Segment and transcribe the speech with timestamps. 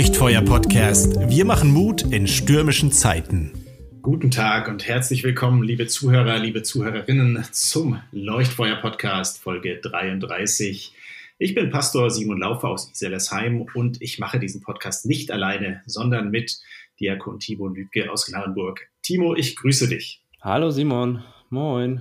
[0.00, 1.28] Leuchtfeuer-Podcast.
[1.28, 3.52] Wir machen Mut in stürmischen Zeiten.
[4.00, 10.94] Guten Tag und herzlich willkommen, liebe Zuhörer, liebe Zuhörerinnen, zum Leuchtfeuer-Podcast, Folge 33.
[11.36, 16.30] Ich bin Pastor Simon Laufer aus Iselesheim und ich mache diesen Podcast nicht alleine, sondern
[16.30, 16.58] mit
[16.98, 18.88] Diakon Timo Lübke aus Knarrenburg.
[19.02, 20.22] Timo, ich grüße dich.
[20.40, 22.00] Hallo Simon, moin.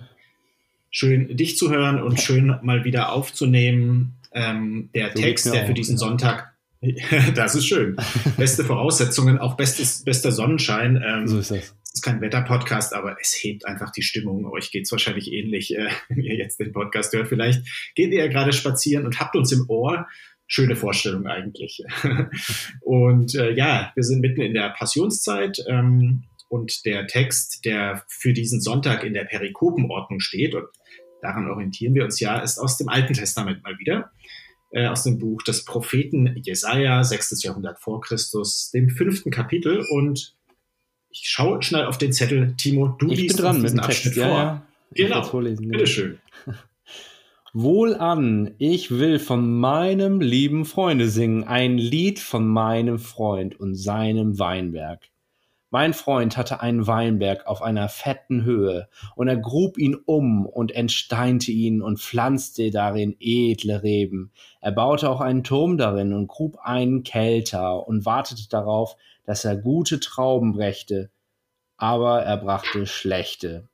[0.89, 4.15] Schön, dich zu hören und schön mal wieder aufzunehmen.
[4.31, 6.53] Ähm, der so Text, der für diesen Sonntag
[7.35, 7.97] das ist schön.
[8.37, 11.01] Beste Voraussetzungen, auch bestes, bester Sonnenschein.
[11.05, 11.75] Ähm, so ist das.
[11.83, 14.45] Es ist kein Wetterpodcast, aber es hebt einfach die Stimmung.
[14.45, 17.27] Euch geht es wahrscheinlich ähnlich, äh, wenn ihr jetzt den Podcast hört.
[17.27, 20.07] Vielleicht geht ihr ja gerade spazieren und habt uns im Ohr.
[20.47, 21.83] Schöne Vorstellung eigentlich.
[22.81, 25.59] und äh, ja, wir sind mitten in der Passionszeit.
[25.67, 30.65] Ähm, und der Text, der für diesen Sonntag in der Perikopenordnung steht, und
[31.21, 34.11] daran orientieren wir uns ja, ist aus dem Alten Testament mal wieder
[34.71, 37.41] äh, aus dem Buch des Propheten Jesaja, 6.
[37.43, 39.85] Jahrhundert vor Christus, dem fünften Kapitel.
[39.89, 40.35] Und
[41.09, 42.55] ich schaue schnell auf den Zettel.
[42.57, 44.19] Timo, du ich liest bin dran mit dem Abschnitt Text.
[44.19, 44.37] vor.
[44.37, 44.67] Ja, ja.
[44.91, 46.19] Genau, vorlesen, bitteschön.
[47.53, 54.37] Wohlan, ich will von meinem lieben Freunde singen, ein Lied von meinem Freund und seinem
[54.37, 55.01] Weinberg.
[55.71, 60.71] Mein Freund hatte einen Weinberg auf einer fetten Höhe, und er grub ihn um und
[60.71, 64.31] entsteinte ihn und pflanzte darin edle Reben.
[64.61, 68.95] Er baute auch einen Turm darin und grub einen Kelter und wartete darauf,
[69.25, 71.11] dass er gute Trauben brächte,
[71.77, 73.67] aber er brachte schlechte.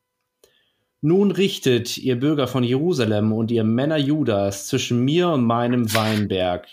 [0.99, 6.67] Nun richtet, ihr Bürger von Jerusalem und ihr Männer Judas, zwischen mir und meinem Weinberg.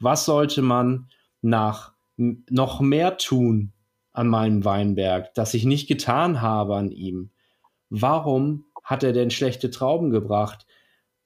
[0.00, 1.08] Was sollte man
[1.40, 3.72] nach noch mehr tun,
[4.16, 7.30] an meinem Weinberg, das ich nicht getan habe an ihm?
[7.90, 10.66] Warum hat er denn schlechte Trauben gebracht,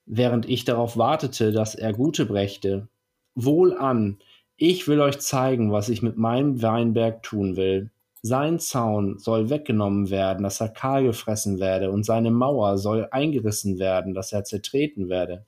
[0.06, 2.88] während ich darauf wartete, dass er gute brächte?
[3.34, 4.18] Wohlan,
[4.56, 7.90] ich will euch zeigen, was ich mit meinem Weinberg tun will.
[8.22, 13.78] Sein Zaun soll weggenommen werden, dass er kahl gefressen werde, und seine Mauer soll eingerissen
[13.78, 15.46] werden, dass er zertreten werde.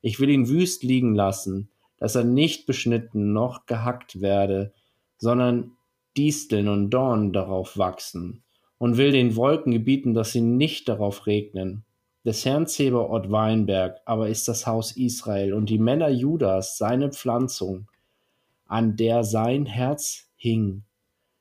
[0.00, 4.72] Ich will ihn wüst liegen lassen, dass er nicht beschnitten noch gehackt werde,
[5.18, 5.76] sondern
[6.16, 8.42] Disteln und Dornen darauf wachsen,
[8.78, 11.84] und will den Wolken gebieten, dass sie nicht darauf regnen.
[12.24, 17.88] Des Herrn Zeberort Weinberg aber ist das Haus Israel und die Männer Judas seine Pflanzung,
[18.66, 20.84] an der sein Herz hing.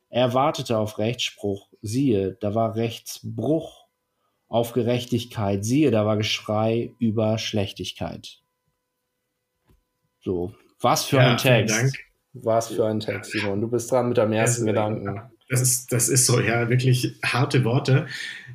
[0.09, 3.85] Er wartete auf Rechtsspruch, siehe, da war Rechtsbruch,
[4.47, 8.41] auf Gerechtigkeit, siehe, da war Geschrei über Schlechtigkeit.
[10.19, 11.75] So, was für ja, ein Text.
[11.75, 12.10] Dank.
[12.33, 13.61] Was für ein Text, Simon.
[13.61, 15.21] Du bist dran mit deinem ersten also, Gedanken.
[15.49, 18.07] Das ist, das ist so, ja, wirklich harte Worte.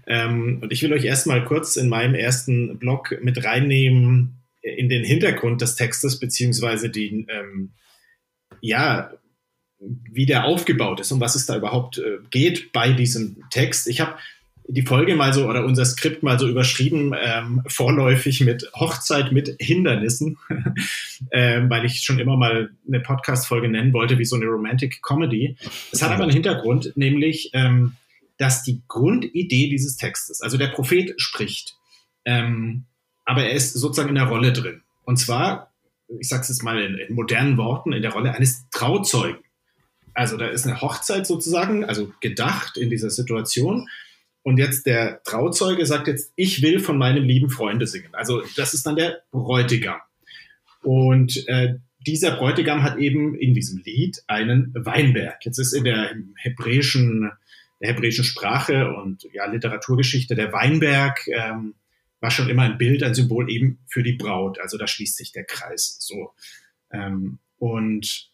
[0.07, 5.05] Ähm, und ich will euch erstmal kurz in meinem ersten Blog mit reinnehmen in den
[5.05, 7.73] Hintergrund des Textes, beziehungsweise den, ähm,
[8.61, 9.13] ja,
[9.79, 13.89] wie der aufgebaut ist und was es da überhaupt äh, geht bei diesem Text.
[13.89, 14.17] Ich habe
[14.69, 19.57] die Folge mal so oder unser Skript mal so überschrieben, ähm, vorläufig mit Hochzeit mit
[19.61, 20.39] Hindernissen,
[21.33, 25.57] ähm, weil ich schon immer mal eine Podcast-Folge nennen wollte, wie so eine Romantic Comedy.
[25.93, 27.93] Es hat aber einen Hintergrund, nämlich, ähm,
[28.39, 31.77] dass die Grundidee dieses Textes, also der Prophet spricht,
[32.25, 32.85] ähm,
[33.25, 34.83] aber er ist sozusagen in der Rolle drin.
[35.05, 35.73] Und zwar,
[36.21, 39.43] ich sage es jetzt mal in, in modernen Worten, in der Rolle eines Trauzeugen.
[40.15, 43.89] Also da ist eine Hochzeit sozusagen, also gedacht in dieser Situation.
[44.47, 48.15] Und jetzt der Trauzeuge sagt jetzt, ich will von meinem lieben Freunde singen.
[48.15, 49.99] Also das ist dann der Bräutigam.
[50.85, 55.45] Und äh, dieser Bräutigam hat eben in diesem Lied einen Weinberg.
[55.45, 57.33] Jetzt ist in der hebräischen,
[57.81, 61.75] der hebräischen Sprache und ja, Literaturgeschichte der Weinberg ähm,
[62.21, 64.61] war schon immer ein Bild, ein Symbol eben für die Braut.
[64.61, 66.35] Also da schließt sich der Kreis so.
[66.93, 68.31] Ähm, und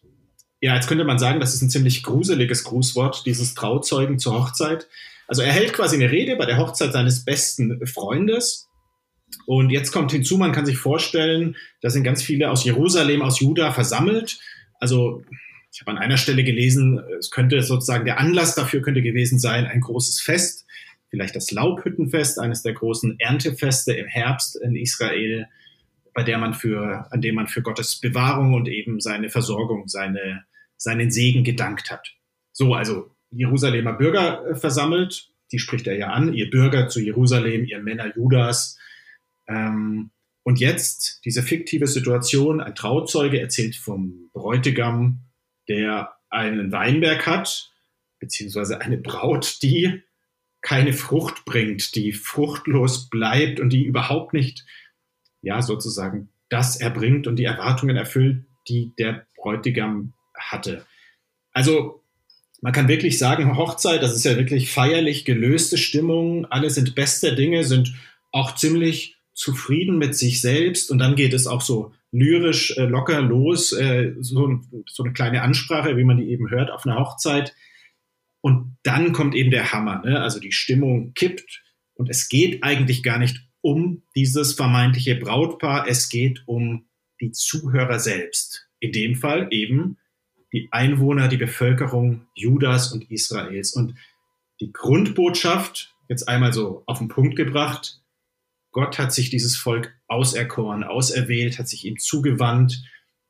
[0.59, 4.87] ja, jetzt könnte man sagen, das ist ein ziemlich gruseliges Grußwort, dieses Trauzeugen zur Hochzeit.
[5.33, 8.69] Also er hält quasi eine Rede bei der Hochzeit seines besten Freundes.
[9.47, 13.39] Und jetzt kommt hinzu, man kann sich vorstellen, da sind ganz viele aus Jerusalem, aus
[13.39, 14.37] Juda versammelt.
[14.79, 15.23] Also
[15.71, 19.65] ich habe an einer Stelle gelesen, es könnte sozusagen der Anlass dafür könnte gewesen sein,
[19.65, 20.67] ein großes Fest,
[21.09, 25.47] vielleicht das Laubhüttenfest, eines der großen Erntefeste im Herbst in Israel,
[26.13, 30.43] bei der man für, an dem man für Gottes Bewahrung und eben seine Versorgung, seine,
[30.77, 32.13] seinen Segen gedankt hat.
[32.51, 35.29] So, also Jerusalemer Bürger äh, versammelt.
[35.51, 38.77] Die spricht er ja an, ihr Bürger zu Jerusalem, ihr Männer Judas.
[39.47, 40.11] Ähm,
[40.43, 45.21] und jetzt diese fiktive Situation, ein Trauzeuge erzählt vom Bräutigam,
[45.69, 47.71] der einen Weinberg hat,
[48.19, 50.03] beziehungsweise eine Braut, die
[50.61, 54.65] keine Frucht bringt, die fruchtlos bleibt und die überhaupt nicht,
[55.41, 60.85] ja, sozusagen das erbringt und die Erwartungen erfüllt, die der Bräutigam hatte.
[61.51, 62.02] Also
[62.63, 66.45] man kann wirklich sagen, Hochzeit, das ist ja wirklich feierlich gelöste Stimmung.
[66.45, 67.93] Alle sind bester Dinge, sind
[68.31, 70.89] auch ziemlich zufrieden mit sich selbst.
[70.89, 75.41] Und dann geht es auch so lyrisch äh, locker los, äh, so, so, eine kleine
[75.41, 77.53] Ansprache, wie man die eben hört auf einer Hochzeit.
[78.39, 80.01] Und dann kommt eben der Hammer.
[80.05, 80.21] Ne?
[80.21, 81.63] Also die Stimmung kippt
[81.95, 86.85] und es geht eigentlich gar nicht um dieses vermeintliche Brautpaar, es geht um
[87.19, 88.69] die Zuhörer selbst.
[88.79, 89.97] In dem Fall eben
[90.53, 93.73] die Einwohner, die Bevölkerung Judas und Israels.
[93.73, 93.95] Und
[94.61, 97.99] die Grundbotschaft, jetzt einmal so auf den Punkt gebracht,
[98.71, 102.83] Gott hat sich dieses Volk auserkoren, auserwählt, hat sich ihm zugewandt,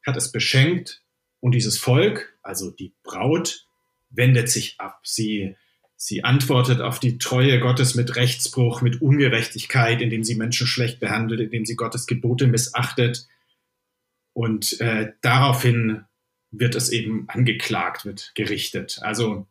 [0.05, 1.01] hat es beschenkt
[1.39, 3.67] und dieses Volk, also die Braut,
[4.09, 4.99] wendet sich ab.
[5.03, 5.55] Sie,
[5.95, 11.41] sie antwortet auf die Treue Gottes mit Rechtsbruch, mit Ungerechtigkeit, indem sie Menschen schlecht behandelt,
[11.41, 13.27] indem sie Gottes Gebote missachtet.
[14.33, 16.05] Und äh, daraufhin
[16.53, 18.99] wird es eben angeklagt, wird gerichtet.
[19.01, 19.47] Also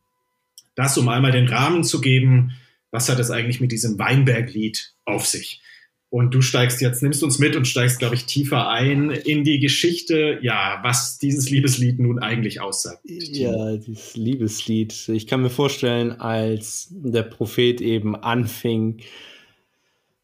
[0.75, 2.53] das, um einmal den Rahmen zu geben,
[2.91, 5.61] was hat es eigentlich mit diesem Weinberglied auf sich?
[6.09, 9.59] Und du steigst jetzt, nimmst uns mit und steigst, glaube ich, tiefer ein in die
[9.59, 13.01] Geschichte, ja, was dieses Liebeslied nun eigentlich aussagt.
[13.03, 15.09] Ja, dieses Liebeslied.
[15.09, 19.01] Ich kann mir vorstellen, als der Prophet eben anfing,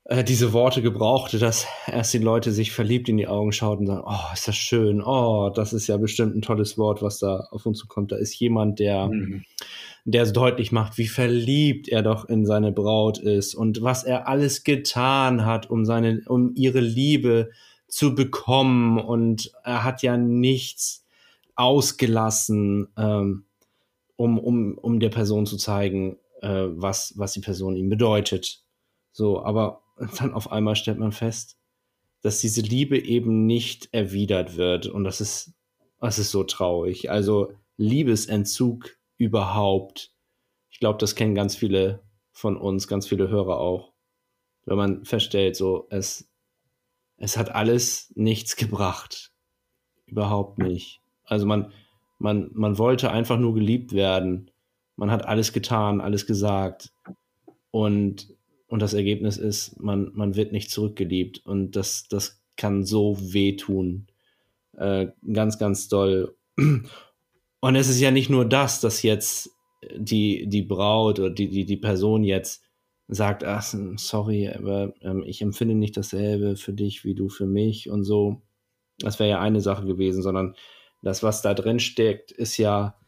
[0.09, 3.93] äh, diese Worte gebrauchte, dass erst die Leute sich verliebt in die Augen schauten und
[3.93, 7.47] sagen, oh, ist das schön, oh, das ist ja bestimmt ein tolles Wort, was da
[7.51, 8.11] auf uns zukommt.
[8.11, 9.43] Da ist jemand, der, mhm.
[10.05, 14.27] der so deutlich macht, wie verliebt er doch in seine Braut ist und was er
[14.27, 17.51] alles getan hat, um seine, um ihre Liebe
[17.87, 18.97] zu bekommen.
[18.97, 21.05] Und er hat ja nichts
[21.55, 23.45] ausgelassen, ähm,
[24.15, 28.63] um, um, um der Person zu zeigen, äh, was, was die Person ihm bedeutet.
[29.11, 31.57] So, aber und dann auf einmal stellt man fest,
[32.21, 34.87] dass diese Liebe eben nicht erwidert wird.
[34.87, 35.53] Und das ist,
[35.99, 37.09] das ist so traurig.
[37.09, 40.11] Also Liebesentzug überhaupt.
[40.69, 42.01] Ich glaube, das kennen ganz viele
[42.31, 43.93] von uns, ganz viele Hörer auch.
[44.65, 46.29] Wenn man feststellt, so, es,
[47.17, 49.31] es hat alles nichts gebracht.
[50.05, 51.01] Überhaupt nicht.
[51.23, 51.71] Also man,
[52.17, 54.51] man, man wollte einfach nur geliebt werden.
[54.95, 56.91] Man hat alles getan, alles gesagt.
[57.71, 58.35] Und
[58.69, 61.43] und das Ergebnis ist, man, man wird nicht zurückgeliebt.
[61.43, 64.07] Und das, das kann so wehtun.
[64.77, 66.37] Äh, ganz, ganz doll.
[66.55, 69.49] Und es ist ja nicht nur das, dass jetzt
[69.95, 72.63] die, die Braut oder die, die, die Person jetzt
[73.07, 73.63] sagt, ach,
[73.95, 78.43] sorry, aber ähm, ich empfinde nicht dasselbe für dich wie du für mich und so.
[78.99, 80.55] Das wäre ja eine Sache gewesen, sondern
[81.01, 82.98] das, was da drin steckt, ist ja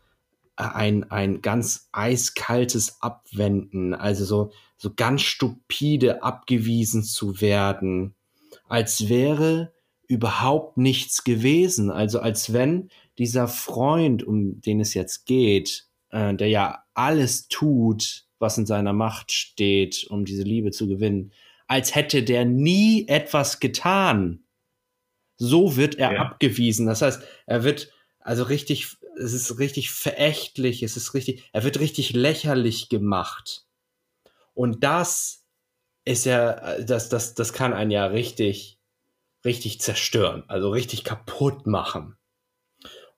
[0.69, 8.15] ein, ein ganz eiskaltes Abwenden, also so, so ganz stupide abgewiesen zu werden,
[8.67, 9.73] als wäre
[10.07, 16.49] überhaupt nichts gewesen, also als wenn dieser Freund, um den es jetzt geht, äh, der
[16.49, 21.31] ja alles tut, was in seiner Macht steht, um diese Liebe zu gewinnen,
[21.67, 24.43] als hätte der nie etwas getan.
[25.37, 26.19] So wird er ja.
[26.19, 26.85] abgewiesen.
[26.85, 31.79] Das heißt, er wird also richtig es ist richtig verächtlich, es ist richtig, er wird
[31.79, 33.65] richtig lächerlich gemacht.
[34.53, 35.45] Und das
[36.05, 38.79] ist ja, das, das, das kann einen ja richtig,
[39.45, 42.17] richtig zerstören, also richtig kaputt machen.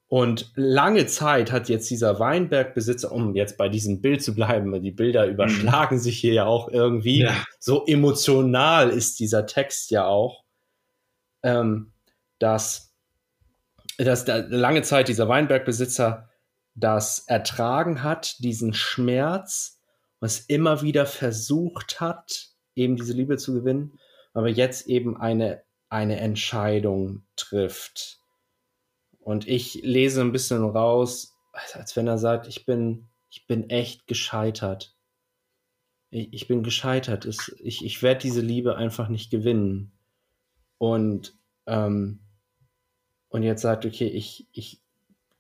[0.08, 4.92] Und lange Zeit hat jetzt dieser Weinbergbesitzer, um jetzt bei diesem Bild zu bleiben, die
[4.92, 5.34] Bilder mhm.
[5.34, 7.44] überschlagen sich hier ja auch irgendwie, ja.
[7.60, 10.44] so emotional ist dieser Text ja auch,
[11.42, 11.94] ähm,
[12.38, 12.93] dass
[13.98, 16.30] dass da lange Zeit dieser Weinbergbesitzer
[16.76, 19.80] das ertragen hat, diesen Schmerz,
[20.20, 24.00] was immer wieder versucht hat, eben diese Liebe zu gewinnen,
[24.34, 28.20] aber jetzt eben eine, eine Entscheidung trifft.
[29.20, 31.36] Und ich lese ein bisschen raus,
[31.74, 34.96] als wenn er sagt, ich bin, ich bin echt gescheitert.
[36.10, 37.26] Ich, ich bin gescheitert.
[37.60, 39.92] Ich, ich werde diese Liebe einfach nicht gewinnen.
[40.78, 42.20] Und ähm,
[43.34, 44.80] und jetzt sagt, okay, ich, ich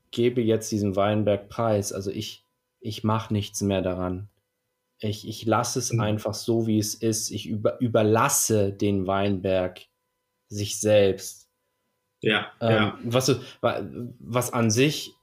[0.09, 2.43] gebe jetzt diesen Weinberg preis, also ich,
[2.79, 4.29] ich mache nichts mehr daran.
[4.97, 5.99] Ich, ich lasse es mhm.
[5.99, 7.29] einfach so, wie es ist.
[7.29, 9.81] Ich über, überlasse den Weinberg
[10.47, 11.51] sich selbst.
[12.21, 12.99] Ja, ähm, ja.
[13.03, 15.13] Was, was an sich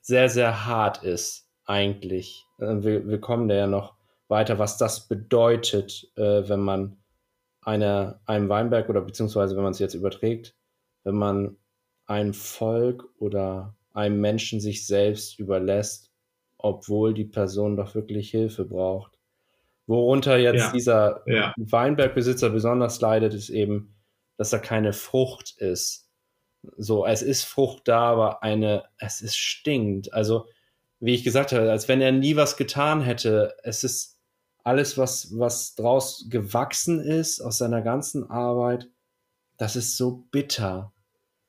[0.00, 2.46] sehr, sehr hart ist, eigentlich.
[2.58, 3.96] Äh, wir, wir kommen da ja noch
[4.28, 6.96] weiter, was das bedeutet, äh, wenn man
[7.62, 10.54] eine, einem Weinberg oder beziehungsweise wenn man es jetzt überträgt,
[11.02, 11.56] wenn man
[12.10, 16.10] ein Volk oder einem Menschen sich selbst überlässt,
[16.58, 19.12] obwohl die Person doch wirklich Hilfe braucht.
[19.86, 20.72] Worunter jetzt ja.
[20.72, 21.54] dieser ja.
[21.56, 23.94] Weinbergbesitzer besonders leidet, ist eben,
[24.36, 26.08] dass da keine Frucht ist.
[26.76, 30.12] So, es ist Frucht da, aber eine, es ist stinkt.
[30.12, 30.46] Also
[30.98, 33.54] wie ich gesagt habe, als wenn er nie was getan hätte.
[33.62, 34.18] Es ist
[34.64, 38.88] alles, was, was draus gewachsen ist aus seiner ganzen Arbeit,
[39.58, 40.92] das ist so bitter.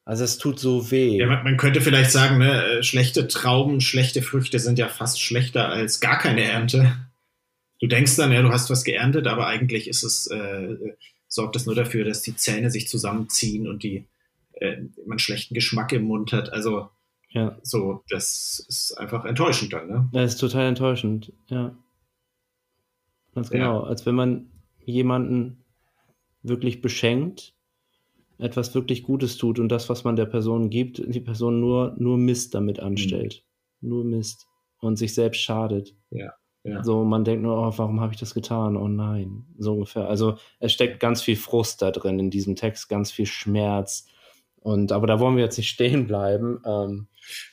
[0.03, 1.17] Also es tut so weh.
[1.17, 5.21] Ja, man, man könnte vielleicht sagen, ne, äh, schlechte Trauben, schlechte Früchte sind ja fast
[5.21, 6.95] schlechter als gar keine Ernte.
[7.79, 10.75] Du denkst dann, ja, du hast was geerntet, aber eigentlich ist es, äh,
[11.27, 14.07] sorgt das nur dafür, dass die Zähne sich zusammenziehen und die
[14.53, 16.51] äh, man schlechten Geschmack im Mund hat.
[16.51, 16.89] Also
[17.29, 17.57] ja.
[17.63, 20.09] so, das ist einfach enttäuschend dann, ne?
[20.13, 21.75] Das ist total enttäuschend, ja.
[23.33, 23.83] Ganz genau.
[23.83, 23.87] Ja.
[23.87, 24.51] Als wenn man
[24.83, 25.63] jemanden
[26.43, 27.53] wirklich beschenkt,
[28.41, 32.17] etwas wirklich Gutes tut und das, was man der Person gibt, die Person nur, nur
[32.17, 33.43] Mist damit anstellt.
[33.81, 33.89] Mhm.
[33.89, 34.47] Nur Mist.
[34.79, 35.95] Und sich selbst schadet.
[36.09, 36.33] Ja.
[36.63, 36.83] Ja.
[36.83, 38.77] So, man denkt nur, oh, warum habe ich das getan?
[38.77, 40.07] Oh nein, so ungefähr.
[40.07, 44.07] Also es steckt ganz viel Frust da drin in diesem Text, ganz viel Schmerz.
[44.59, 46.61] Und aber da wollen wir jetzt nicht stehen bleiben.
[46.65, 47.07] Ähm,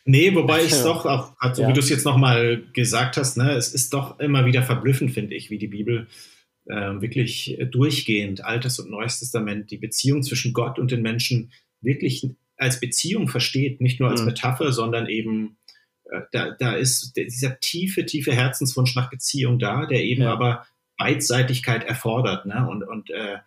[0.04, 1.68] nee, wobei ich es doch auch, also ja.
[1.68, 5.34] wie du es jetzt nochmal gesagt hast, ne, es ist doch immer wieder verblüffend, finde
[5.34, 6.06] ich, wie die Bibel
[6.68, 12.26] äh, wirklich durchgehend, Altes und Neues Testament, die Beziehung zwischen Gott und den Menschen wirklich
[12.56, 14.26] als Beziehung versteht, nicht nur als mhm.
[14.26, 15.56] Metapher, sondern eben
[16.10, 20.32] äh, da, da ist dieser tiefe, tiefe Herzenswunsch nach Beziehung da, der eben ja.
[20.32, 22.66] aber Beidseitigkeit erfordert, ne?
[22.68, 23.38] Und, und äh,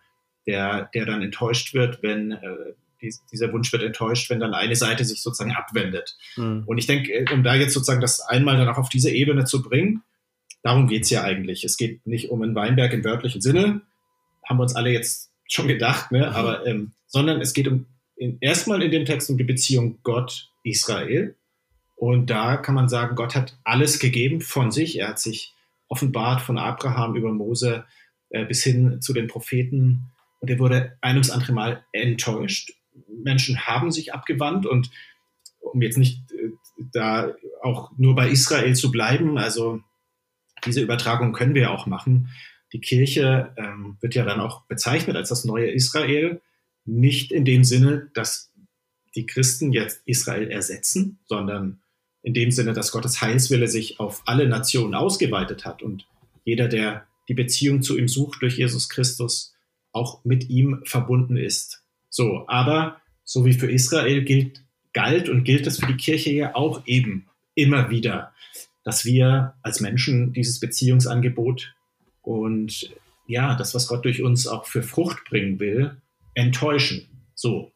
[0.46, 5.04] der, der dann enttäuscht wird, wenn äh, dieser Wunsch wird enttäuscht, wenn dann eine Seite
[5.04, 6.16] sich sozusagen abwendet.
[6.36, 6.62] Mhm.
[6.66, 9.44] Und ich denke, äh, um da jetzt sozusagen das einmal dann auch auf diese Ebene
[9.44, 10.02] zu bringen,
[10.62, 11.64] darum geht's ja eigentlich.
[11.64, 13.82] Es geht nicht um einen Weinberg im wörtlichen Sinne,
[14.44, 16.18] haben wir uns alle jetzt schon gedacht, ne?
[16.18, 16.24] Mhm.
[16.24, 21.34] aber ähm, sondern es geht um in, erstmal in dem Text um die Beziehung Gott-Israel.
[21.96, 24.98] Und da kann man sagen, Gott hat alles gegeben von sich.
[24.98, 25.54] Er hat sich
[25.88, 27.84] offenbart von Abraham über Mose
[28.30, 30.10] äh, bis hin zu den Propheten.
[30.40, 32.72] Und er wurde ein ums andere Mal enttäuscht
[33.22, 34.90] Menschen haben sich abgewandt und
[35.60, 36.50] um jetzt nicht äh,
[36.92, 39.80] da auch nur bei Israel zu bleiben, also
[40.66, 42.28] diese Übertragung können wir auch machen.
[42.72, 46.40] Die Kirche ähm, wird ja dann auch bezeichnet als das neue Israel,
[46.84, 48.52] nicht in dem Sinne, dass
[49.14, 51.80] die Christen jetzt Israel ersetzen, sondern
[52.22, 56.06] in dem Sinne, dass Gottes Heilswille sich auf alle Nationen ausgeweitet hat und
[56.44, 59.54] jeder, der die Beziehung zu ihm sucht durch Jesus Christus,
[59.92, 61.82] auch mit ihm verbunden ist.
[62.08, 66.54] So, aber so wie für Israel gilt, galt und gilt es für die Kirche ja
[66.54, 68.32] auch eben immer wieder,
[68.84, 71.74] dass wir als Menschen dieses Beziehungsangebot
[72.22, 72.90] und
[73.26, 75.96] ja, das, was Gott durch uns auch für Frucht bringen will,
[76.34, 77.08] enttäuschen.
[77.34, 77.72] So.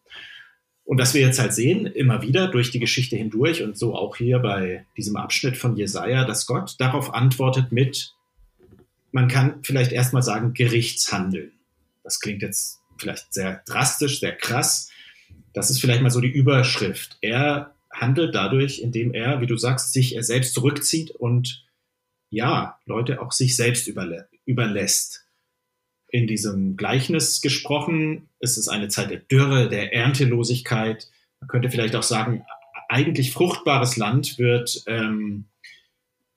[0.85, 4.17] Und dass wir jetzt halt sehen, immer wieder durch die Geschichte hindurch und so auch
[4.17, 8.15] hier bei diesem Abschnitt von Jesaja, dass Gott darauf antwortet mit,
[9.11, 11.53] man kann vielleicht erstmal sagen, Gerichtshandeln.
[12.05, 14.91] Das klingt jetzt vielleicht sehr drastisch, sehr krass.
[15.53, 17.19] Das ist vielleicht mal so die Überschrift.
[17.21, 21.67] Er handelt dadurch, indem er, wie du sagst, sich er selbst zurückzieht und
[22.31, 25.27] ja, Leute auch sich selbst überlä überlässt.
[26.09, 31.09] In diesem Gleichnis gesprochen ist es eine Zeit der Dürre, der Erntelosigkeit.
[31.41, 32.45] Man könnte vielleicht auch sagen,
[32.89, 35.47] eigentlich fruchtbares Land wird, ähm,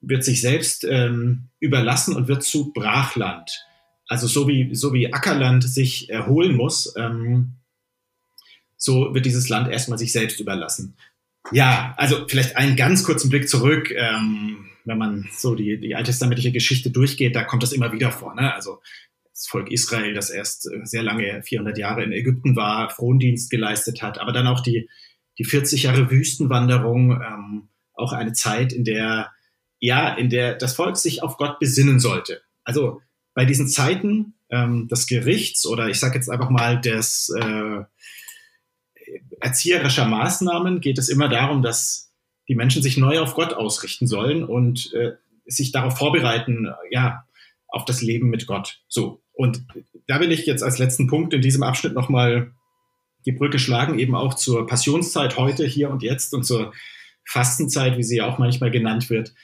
[0.00, 3.64] wird sich selbst ähm, überlassen und wird zu Brachland.
[4.08, 7.52] Also so wie, so wie Ackerland sich erholen muss, ähm,
[8.76, 10.96] so wird dieses Land erstmal sich selbst überlassen.
[11.52, 13.90] Ja, also vielleicht einen ganz kurzen Blick zurück.
[13.90, 18.34] Ähm, wenn man so die, die alttestamentliche Geschichte durchgeht, da kommt das immer wieder vor.
[18.34, 18.52] Ne?
[18.54, 18.80] Also
[19.32, 24.02] das Volk Israel, das erst äh, sehr lange, 400 Jahre in Ägypten war, Frondienst geleistet
[24.02, 24.88] hat, aber dann auch die,
[25.38, 29.30] die 40 Jahre Wüstenwanderung, ähm, auch eine Zeit, in der,
[29.78, 32.42] ja, in der das Volk sich auf Gott besinnen sollte.
[32.64, 33.00] Also
[33.34, 37.82] bei diesen Zeiten ähm, des Gerichts oder ich sage jetzt einfach mal des äh,
[39.40, 42.12] erzieherischer Maßnahmen geht es immer darum, dass
[42.48, 45.12] die Menschen sich neu auf Gott ausrichten sollen und äh,
[45.46, 47.24] sich darauf vorbereiten, ja,
[47.68, 48.80] auf das Leben mit Gott.
[48.88, 49.22] So.
[49.32, 49.64] Und
[50.06, 52.52] da will ich jetzt als letzten Punkt in diesem Abschnitt nochmal
[53.26, 56.72] die Brücke schlagen, eben auch zur Passionszeit heute, hier und jetzt und zur
[57.24, 59.34] Fastenzeit, wie sie ja auch manchmal genannt wird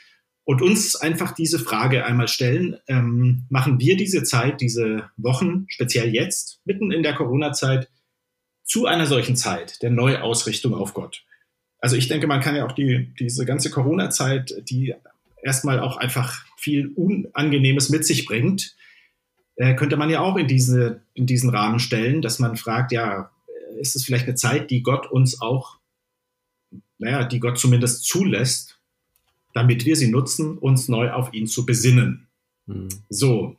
[0.46, 6.14] und uns einfach diese Frage einmal stellen, ähm, machen wir diese Zeit, diese Wochen, speziell
[6.14, 7.90] jetzt, mitten in der Corona-Zeit,
[8.66, 11.24] zu einer solchen Zeit der Neuausrichtung auf Gott?
[11.78, 14.94] Also ich denke, man kann ja auch die, diese ganze Corona-Zeit, die
[15.42, 18.74] erstmal auch einfach viel Unangenehmes mit sich bringt,
[19.56, 23.30] äh, könnte man ja auch in, diese, in diesen Rahmen stellen, dass man fragt, ja,
[23.78, 25.78] ist es vielleicht eine Zeit, die Gott uns auch,
[26.98, 28.80] naja, die Gott zumindest zulässt,
[29.54, 32.26] damit wir sie nutzen, uns neu auf ihn zu besinnen.
[32.66, 32.88] Mhm.
[33.08, 33.56] So,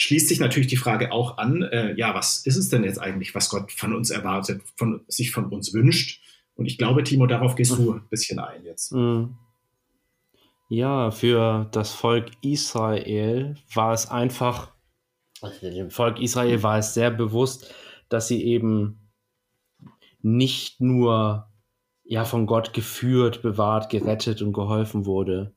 [0.00, 3.34] schließt sich natürlich die Frage auch an, äh, ja, was ist es denn jetzt eigentlich,
[3.34, 6.22] was Gott von uns erwartet, von, sich von uns wünscht?
[6.54, 8.92] Und ich glaube, Timo, darauf gehst du ein bisschen ein jetzt.
[8.92, 9.36] Mhm.
[10.70, 14.72] Ja, für das Volk Israel war es einfach,
[15.42, 17.74] also dem Volk Israel war es sehr bewusst,
[18.08, 19.10] dass sie eben
[20.22, 21.50] nicht nur
[22.04, 25.52] ja von Gott geführt, bewahrt, gerettet und geholfen wurde.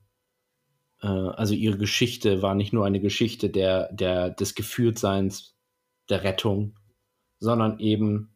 [1.03, 5.55] Äh, also ihre Geschichte war nicht nur eine Geschichte der, der, des Geführtseins,
[6.10, 6.75] der Rettung,
[7.39, 8.36] sondern eben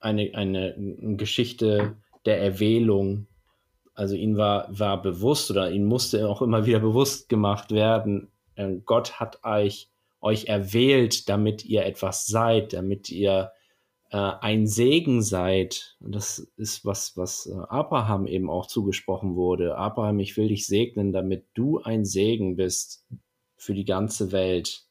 [0.00, 0.74] eine, eine
[1.16, 3.26] Geschichte der Erwählung,
[3.94, 8.76] also ihnen war, war bewusst oder ihnen musste auch immer wieder bewusst gemacht werden, äh,
[8.84, 13.52] Gott hat euch, euch erwählt, damit ihr etwas seid, damit ihr
[14.14, 15.96] äh, ein Segen seid.
[15.98, 19.76] Und das ist was, was äh, Abraham eben auch zugesprochen wurde.
[19.76, 23.04] Abraham, ich will dich segnen, damit du ein Segen bist
[23.56, 24.86] für die ganze Welt.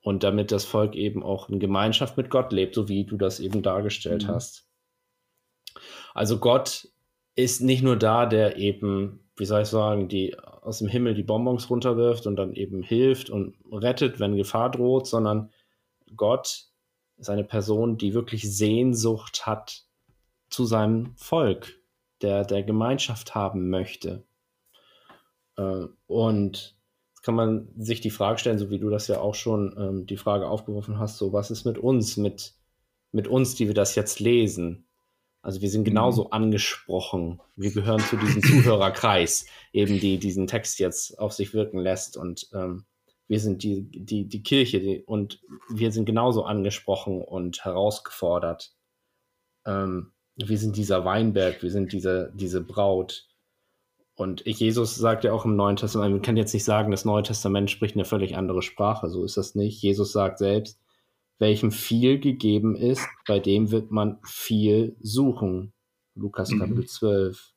[0.00, 3.40] Und damit das Volk eben auch in Gemeinschaft mit Gott lebt, so wie du das
[3.40, 4.28] eben dargestellt mhm.
[4.28, 4.66] hast.
[6.14, 6.88] Also Gott
[7.34, 11.22] ist nicht nur da, der eben, wie soll ich sagen, die aus dem Himmel die
[11.22, 15.50] Bonbons runterwirft und dann eben hilft und rettet, wenn Gefahr droht, sondern
[16.16, 16.70] Gott
[17.16, 19.84] ist eine Person, die wirklich Sehnsucht hat
[20.48, 21.78] zu seinem Volk,
[22.22, 24.24] der der Gemeinschaft haben möchte.
[25.56, 26.76] Äh, und
[27.10, 30.06] jetzt kann man sich die Frage stellen, so wie du das ja auch schon ähm,
[30.06, 32.54] die Frage aufgeworfen hast, so was ist mit uns, mit,
[33.12, 34.86] mit uns, die wir das jetzt lesen?
[35.44, 35.86] Also wir sind mhm.
[35.86, 37.40] genauso angesprochen.
[37.54, 42.16] Wir gehören zu diesem Zuhörerkreis, eben die diesen Text jetzt auf sich wirken lässt.
[42.16, 42.86] Und ähm,
[43.34, 48.72] wir sind die, die, die Kirche und wir sind genauso angesprochen und herausgefordert.
[49.66, 53.26] Ähm, wir sind dieser Weinberg, wir sind diese, diese Braut.
[54.14, 57.24] Und Jesus sagt ja auch im Neuen Testament, man kann jetzt nicht sagen, das Neue
[57.24, 59.82] Testament spricht eine völlig andere Sprache, so ist das nicht.
[59.82, 60.80] Jesus sagt selbst,
[61.40, 65.72] welchem viel gegeben ist, bei dem wird man viel suchen.
[66.14, 66.60] Lukas mhm.
[66.60, 67.53] Kapitel 12.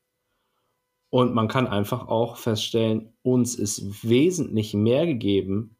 [1.09, 5.77] Und man kann einfach auch feststellen, uns ist wesentlich mehr gegeben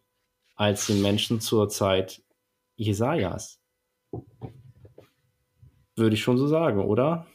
[0.56, 2.22] als den Menschen zur Zeit
[2.76, 3.60] Jesajas.
[5.96, 7.28] Würde ich schon so sagen, oder?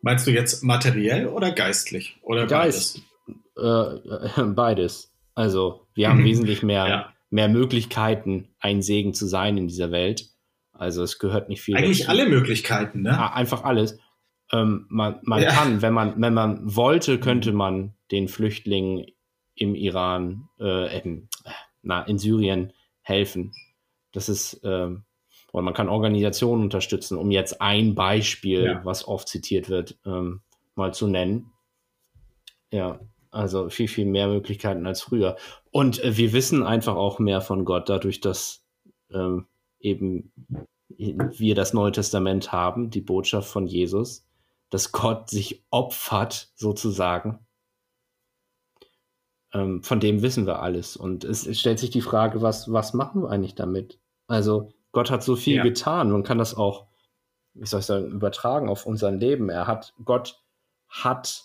[0.00, 2.18] Meinst du jetzt materiell oder geistlich?
[2.22, 3.02] Oder Geist,
[3.56, 4.36] beides?
[4.36, 5.12] Äh, beides.
[5.34, 10.30] Also, wir haben wesentlich mehr ja mehr Möglichkeiten, ein Segen zu sein in dieser Welt.
[10.72, 11.76] Also es gehört nicht viel.
[11.76, 12.10] Eigentlich dazu.
[12.10, 13.34] alle Möglichkeiten, ne?
[13.34, 13.98] Einfach alles.
[14.54, 15.50] Ähm, man man ja.
[15.50, 19.06] kann, wenn man, wenn man wollte, könnte man den Flüchtlingen
[19.56, 21.28] im Iran, äh, in,
[21.82, 23.52] na, in Syrien helfen.
[24.12, 25.04] Das ist, ähm,
[25.52, 28.84] oder man kann Organisationen unterstützen, um jetzt ein Beispiel, ja.
[28.84, 30.40] was oft zitiert wird, ähm,
[30.76, 31.50] mal zu nennen.
[32.70, 33.00] Ja,
[33.32, 35.36] also viel, viel mehr Möglichkeiten als früher.
[35.72, 38.64] Und äh, wir wissen einfach auch mehr von Gott, dadurch, dass
[39.12, 39.46] ähm,
[39.80, 40.32] eben
[40.96, 44.24] wir das Neue Testament haben, die Botschaft von Jesus,
[44.70, 47.46] dass Gott sich opfert, sozusagen.
[49.52, 50.96] Ähm, von dem wissen wir alles.
[50.96, 54.00] Und es, es, stellt sich die Frage, was, was machen wir eigentlich damit?
[54.26, 55.62] Also Gott hat so viel ja.
[55.62, 56.10] getan.
[56.10, 56.86] Man kann das auch,
[57.54, 59.48] wie soll ich sagen, übertragen auf unser Leben.
[59.48, 60.42] Er hat, Gott
[60.88, 61.44] hat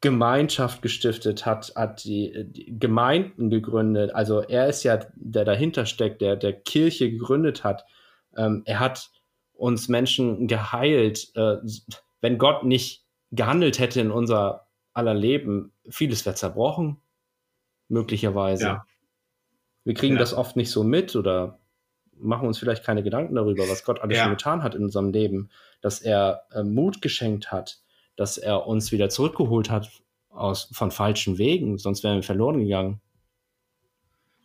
[0.00, 4.14] Gemeinschaft gestiftet hat, hat die, die, Gemeinden gegründet.
[4.14, 7.86] Also er ist ja, der dahinter steckt, der der Kirche gegründet hat.
[8.36, 9.10] Ähm, er hat
[9.54, 11.30] uns Menschen geheilt.
[11.36, 11.56] Äh,
[12.24, 16.96] wenn Gott nicht gehandelt hätte in unser aller Leben, vieles wäre zerbrochen,
[17.88, 18.64] möglicherweise.
[18.64, 18.86] Ja.
[19.84, 20.20] Wir kriegen ja.
[20.20, 21.58] das oft nicht so mit oder
[22.16, 24.24] machen uns vielleicht keine Gedanken darüber, was Gott alles ja.
[24.24, 25.50] schon getan hat in unserem Leben,
[25.82, 27.82] dass er äh, Mut geschenkt hat,
[28.16, 29.90] dass er uns wieder zurückgeholt hat
[30.30, 33.02] aus, von falschen Wegen, sonst wären wir verloren gegangen.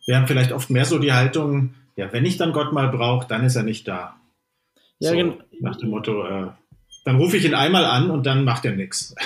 [0.04, 3.26] Wir haben vielleicht oft mehr so die Haltung, ja, wenn ich dann Gott mal brauche,
[3.26, 4.20] dann ist er nicht da.
[4.98, 6.50] Ja, so, nach dem Motto, äh,
[7.04, 9.14] dann rufe ich ihn einmal an und dann macht er nichts.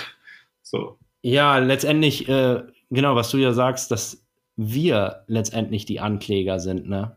[0.66, 0.98] So.
[1.20, 4.24] Ja, letztendlich, äh, genau, was du ja sagst, dass
[4.56, 7.14] wir letztendlich die Ankläger sind, ne?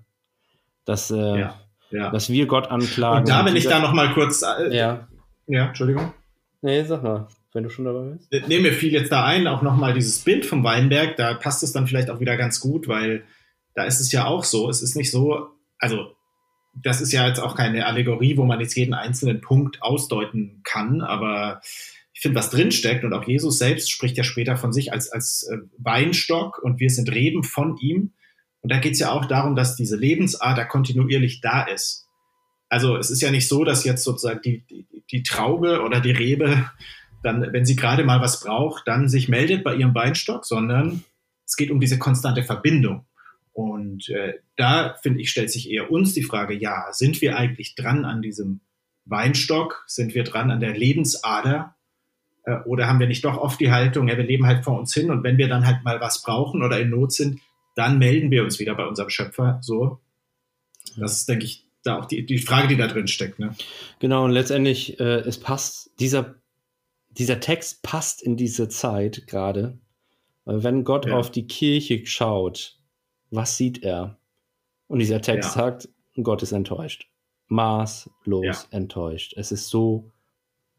[0.86, 2.12] Dass, äh, ja, ja.
[2.12, 3.22] dass wir Gott anklagen.
[3.22, 4.44] Und da, wenn ich da noch mal kurz.
[4.44, 5.08] Äh, ja.
[5.48, 6.14] Ja, Entschuldigung.
[6.62, 8.32] Nee, sag mal, wenn du schon dabei bist.
[8.32, 11.64] Äh, nee, mir fiel jetzt da ein, auch nochmal dieses Bild vom Weinberg, da passt
[11.64, 13.24] es dann vielleicht auch wieder ganz gut, weil
[13.74, 15.48] da ist es ja auch so, es ist nicht so,
[15.80, 16.17] also
[16.82, 21.02] das ist ja jetzt auch keine Allegorie, wo man jetzt jeden einzelnen Punkt ausdeuten kann,
[21.02, 21.62] aber
[22.14, 25.48] ich finde, was drinsteckt und auch Jesus selbst spricht ja später von sich als, als
[25.52, 28.14] äh, Weinstock und wir sind Reben von ihm.
[28.62, 32.08] Und da geht es ja auch darum, dass diese Lebensader kontinuierlich da ist.
[32.70, 36.12] Also es ist ja nicht so, dass jetzt sozusagen die, die, die Traube oder die
[36.12, 36.66] Rebe
[37.22, 41.04] dann, wenn sie gerade mal was braucht, dann sich meldet bei ihrem Weinstock, sondern
[41.46, 43.06] es geht um diese konstante Verbindung.
[43.58, 47.74] Und äh, da, finde ich, stellt sich eher uns die Frage, ja, sind wir eigentlich
[47.74, 48.60] dran an diesem
[49.06, 49.84] Weinstock?
[49.88, 51.76] Sind wir dran an der Lebensader?
[52.44, 54.94] Äh, oder haben wir nicht doch oft die Haltung, ja, wir leben halt vor uns
[54.94, 57.40] hin und wenn wir dann halt mal was brauchen oder in Not sind,
[57.74, 59.58] dann melden wir uns wieder bei unserem Schöpfer.
[59.64, 60.02] So.
[60.96, 63.40] Das ist, denke ich, da auch die, die Frage, die da drin steckt.
[63.40, 63.56] Ne?
[63.98, 66.36] Genau, und letztendlich, äh, es passt, dieser,
[67.10, 69.80] dieser Text passt in diese Zeit gerade.
[70.46, 71.18] Wenn Gott ja.
[71.18, 72.77] auf die Kirche schaut,
[73.32, 74.18] was sieht er?
[74.88, 75.62] Und dieser Text ja.
[75.62, 75.90] sagt,
[76.22, 77.10] Gott ist enttäuscht.
[77.48, 78.58] Maßlos ja.
[78.72, 79.34] enttäuscht.
[79.38, 80.12] Es ist so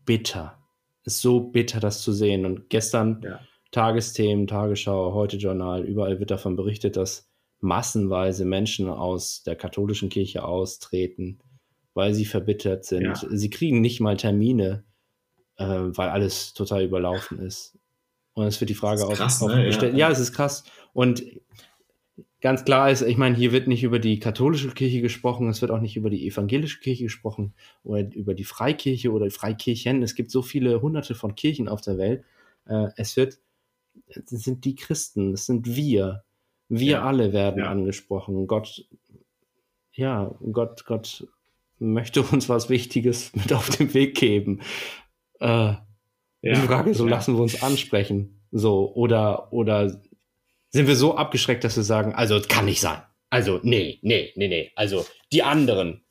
[0.05, 0.59] bitter.
[1.05, 2.45] Es ist so bitter, das zu sehen.
[2.45, 3.41] Und gestern ja.
[3.71, 7.29] Tagesthemen, Tagesschau, heute Journal, überall wird davon berichtet, dass
[7.61, 11.39] massenweise Menschen aus der katholischen Kirche austreten,
[11.95, 13.03] weil sie verbittert sind.
[13.03, 13.15] Ja.
[13.15, 14.85] Sie kriegen nicht mal Termine,
[15.57, 17.79] äh, weil alles total überlaufen ist.
[18.35, 19.65] Und es wird die Frage auch, ne?
[19.65, 19.95] gestellt.
[19.95, 20.07] Ja.
[20.07, 20.65] ja, es ist krass.
[20.93, 21.25] Und
[22.41, 25.71] ganz klar ist, ich meine, hier wird nicht über die katholische Kirche gesprochen, es wird
[25.71, 30.03] auch nicht über die evangelische Kirche gesprochen oder über die Freikirche oder die Freikirchen.
[30.03, 32.25] Es gibt so viele hunderte von Kirchen auf der Welt.
[32.67, 33.39] Äh, es wird,
[34.09, 36.25] es sind die Christen, es sind wir.
[36.69, 37.03] Wir ja.
[37.03, 37.71] alle werden ja.
[37.71, 38.47] angesprochen.
[38.47, 38.87] Gott,
[39.93, 41.27] ja, Gott, Gott
[41.79, 44.61] möchte uns was Wichtiges mit auf den Weg geben.
[45.41, 45.75] Äh,
[46.41, 46.55] ja.
[46.55, 48.43] Die Frage, so lassen wir uns ansprechen.
[48.51, 50.01] So, oder, oder
[50.71, 53.03] sind wir so abgeschreckt, dass wir sagen, also kann nicht sein.
[53.31, 54.73] Also, nee, nee, nee, nee.
[54.75, 56.05] Also die anderen,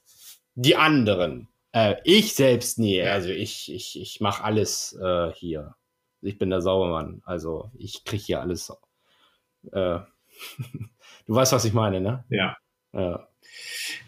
[0.56, 1.48] die anderen.
[1.72, 3.02] Äh, ich selbst nie.
[3.02, 5.76] Also ich, ich, ich mache alles äh, hier.
[6.22, 7.22] Ich bin der Saubermann.
[7.26, 8.72] Also ich kriege hier alles.
[9.72, 10.00] Äh,
[11.26, 12.24] du weißt, was ich meine, ne?
[12.30, 12.58] Ja.
[12.94, 13.28] ja.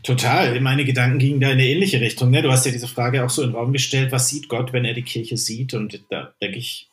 [0.03, 0.59] Total.
[0.61, 2.29] Meine Gedanken gingen da in eine ähnliche Richtung.
[2.29, 2.41] Ne?
[2.41, 4.85] Du hast ja diese Frage auch so in den Raum gestellt, was sieht Gott, wenn
[4.85, 5.73] er die Kirche sieht?
[5.73, 6.88] Und da denke ich,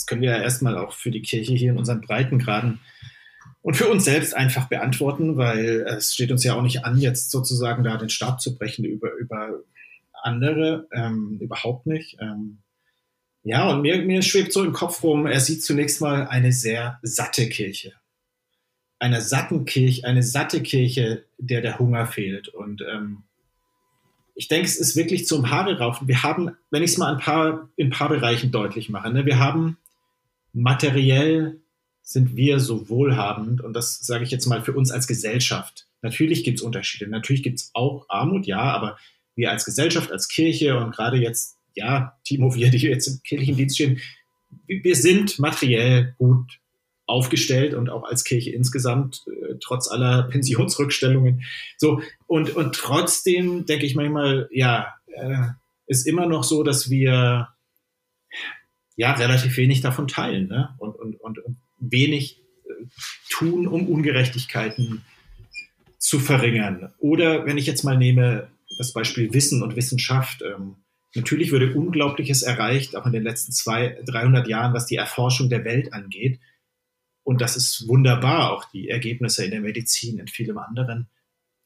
[0.00, 2.80] das können wir ja erstmal auch für die Kirche hier in unseren Breitengraden
[3.60, 7.30] und für uns selbst einfach beantworten, weil es steht uns ja auch nicht an, jetzt
[7.30, 9.60] sozusagen da den Stab zu brechen über, über
[10.22, 12.16] andere, ähm, überhaupt nicht.
[12.18, 12.60] Ähm,
[13.42, 16.98] ja, und mir, mir schwebt so im Kopf rum, er sieht zunächst mal eine sehr
[17.02, 17.92] satte Kirche.
[18.98, 22.48] Eine satten Kirche, eine satte Kirche, der der Hunger fehlt.
[22.48, 23.24] Und ähm,
[24.34, 26.08] ich denke, es ist wirklich zum Haare raufen.
[26.08, 29.26] Wir haben, wenn ich es mal ein paar, in ein paar Bereichen deutlich mache, ne,
[29.26, 29.76] wir haben
[30.52, 31.60] materiell
[32.02, 35.86] sind wir so wohlhabend und das sage ich jetzt mal für uns als Gesellschaft.
[36.02, 38.98] Natürlich gibt es Unterschiede, natürlich gibt es auch Armut, ja, aber
[39.36, 43.56] wir als Gesellschaft, als Kirche und gerade jetzt, ja, Timo, wir, die jetzt im kirchlichen
[43.56, 44.00] Dienst stehen,
[44.66, 46.58] wir sind materiell gut
[47.06, 51.42] aufgestellt und auch als Kirche insgesamt, äh, trotz aller Pensionsrückstellungen.
[51.76, 55.48] So, und, und trotzdem denke ich manchmal, ja, äh,
[55.86, 57.48] ist immer noch so, dass wir
[59.00, 60.74] ja relativ wenig davon teilen ne?
[60.78, 61.38] und, und, und,
[61.78, 62.84] wenig äh,
[63.30, 65.02] tun, um Ungerechtigkeiten
[65.98, 66.92] zu verringern.
[66.98, 70.42] Oder wenn ich jetzt mal nehme das Beispiel Wissen und Wissenschaft.
[70.42, 70.76] Ähm,
[71.14, 75.64] natürlich würde Unglaubliches erreicht, auch in den letzten zwei, 300 Jahren, was die Erforschung der
[75.64, 76.38] Welt angeht.
[77.22, 81.08] Und das ist wunderbar, auch die Ergebnisse in der Medizin, in vielem anderen.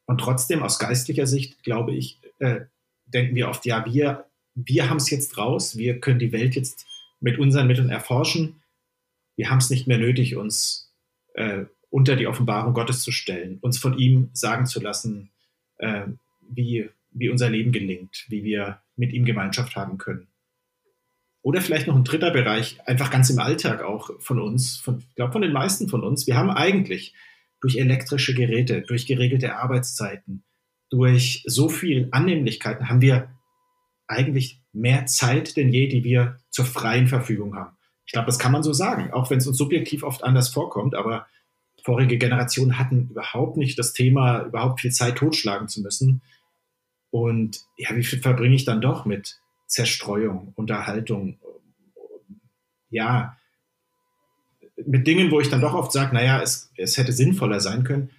[0.07, 2.61] Und trotzdem, aus geistlicher Sicht, glaube ich, äh,
[3.07, 6.87] denken wir oft, ja, wir, wir haben es jetzt raus, wir können die Welt jetzt
[7.25, 8.61] mit unseren Mitteln erforschen
[9.37, 10.93] wir haben es nicht mehr nötig, uns
[11.35, 15.31] äh, unter die Offenbarung Gottes zu stellen, uns von ihm sagen zu lassen,
[15.79, 16.07] äh,
[16.49, 20.29] wie, wie unser Leben gelingt, wie wir mit ihm Gemeinschaft haben können.
[21.43, 25.15] Oder vielleicht noch ein dritter Bereich, einfach ganz im Alltag auch von uns, von, ich
[25.15, 26.27] glaube von den meisten von uns.
[26.27, 27.15] Wir haben eigentlich
[27.61, 30.45] durch elektrische Geräte, durch geregelte Arbeitszeiten,
[30.91, 33.31] durch so viel Annehmlichkeiten haben wir
[34.07, 37.77] eigentlich mehr Zeit denn je, die wir zur freien Verfügung haben.
[38.07, 40.95] Ich glaube, das kann man so sagen, auch wenn es uns subjektiv oft anders vorkommt,
[40.95, 41.27] aber
[41.83, 46.23] vorige Generationen hatten überhaupt nicht das Thema, überhaupt viel Zeit totschlagen zu müssen.
[47.11, 51.39] Und ja, wie viel verbringe ich dann doch mit Zerstreuung, Unterhaltung,
[52.91, 53.37] ja,
[54.85, 58.11] mit Dingen, wo ich dann doch oft sage, naja, es, es hätte sinnvoller sein können,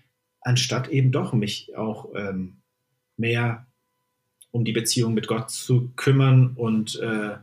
[0.42, 2.62] anstatt eben doch mich auch ähm,
[3.18, 3.65] mehr
[4.56, 7.36] um die Beziehung mit Gott zu kümmern und äh,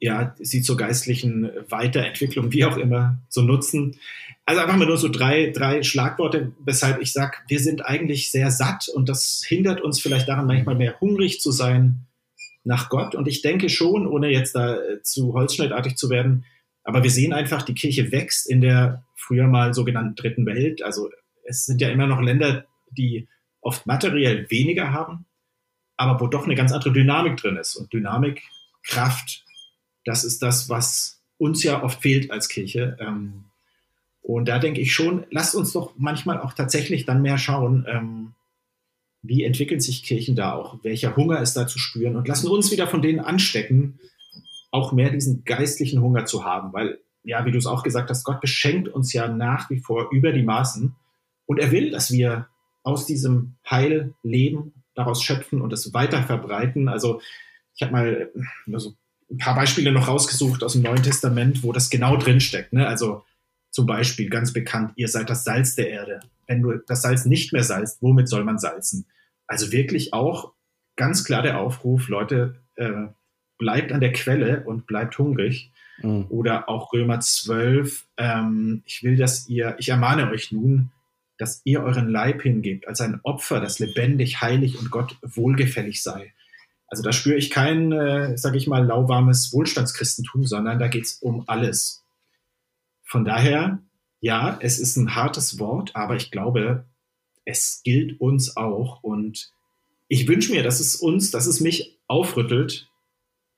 [0.00, 4.00] ja, sie zur geistlichen Weiterentwicklung, wie auch immer, zu nutzen.
[4.44, 8.50] Also einfach mal nur so drei, drei Schlagworte, weshalb ich sage, wir sind eigentlich sehr
[8.50, 12.06] satt und das hindert uns vielleicht daran, manchmal mehr hungrig zu sein
[12.64, 13.14] nach Gott.
[13.14, 16.44] Und ich denke schon, ohne jetzt da äh, zu holzschnittartig zu werden,
[16.82, 20.82] aber wir sehen einfach, die Kirche wächst in der früher mal sogenannten dritten Welt.
[20.82, 21.08] Also
[21.44, 23.28] es sind ja immer noch Länder, die
[23.60, 25.26] oft materiell weniger haben,
[26.02, 27.76] aber wo doch eine ganz andere Dynamik drin ist.
[27.76, 28.42] Und Dynamik,
[28.84, 29.44] Kraft,
[30.04, 32.96] das ist das, was uns ja oft fehlt als Kirche.
[33.00, 33.44] Ähm,
[34.20, 38.34] und da denke ich schon, lasst uns doch manchmal auch tatsächlich dann mehr schauen, ähm,
[39.22, 42.70] wie entwickeln sich Kirchen da auch, welcher Hunger ist da zu spüren und lassen uns
[42.72, 44.00] wieder von denen anstecken,
[44.70, 48.24] auch mehr diesen geistlichen Hunger zu haben, weil, ja, wie du es auch gesagt hast,
[48.24, 50.94] Gott beschenkt uns ja nach wie vor über die Maßen
[51.46, 52.48] und er will, dass wir
[52.82, 56.88] aus diesem Heil leben, daraus schöpfen und es weiter verbreiten.
[56.88, 57.20] Also
[57.74, 58.32] ich habe mal
[58.72, 58.94] also
[59.30, 62.72] ein paar Beispiele noch rausgesucht aus dem Neuen Testament, wo das genau drinsteckt.
[62.72, 62.86] Ne?
[62.86, 63.24] Also
[63.70, 66.20] zum Beispiel ganz bekannt, ihr seid das Salz der Erde.
[66.46, 69.06] Wenn du das Salz nicht mehr salzt, womit soll man salzen?
[69.46, 70.52] Also wirklich auch
[70.96, 73.06] ganz klar der Aufruf, Leute, äh,
[73.58, 75.72] bleibt an der Quelle und bleibt hungrig.
[76.02, 76.26] Mhm.
[76.28, 80.90] Oder auch Römer 12, ähm, ich will, dass ihr, ich ermahne euch nun,
[81.42, 86.32] dass ihr euren Leib hingebt als ein Opfer, das lebendig, heilig und Gott wohlgefällig sei.
[86.86, 91.14] Also da spüre ich kein, äh, sage ich mal, lauwarmes Wohlstandschristentum, sondern da geht es
[91.14, 92.04] um alles.
[93.02, 93.80] Von daher,
[94.20, 96.84] ja, es ist ein hartes Wort, aber ich glaube,
[97.44, 99.02] es gilt uns auch.
[99.02, 99.52] Und
[100.06, 102.88] ich wünsche mir, dass es uns, dass es mich aufrüttelt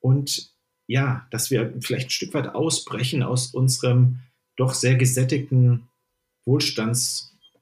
[0.00, 0.54] und
[0.86, 4.20] ja, dass wir vielleicht ein Stück weit ausbrechen aus unserem
[4.56, 5.86] doch sehr gesättigten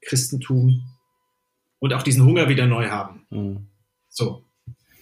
[0.03, 0.83] Wohlstandschristentum
[1.79, 3.25] und auch diesen Hunger wieder neu haben.
[3.29, 3.67] Mhm.
[4.09, 4.43] So.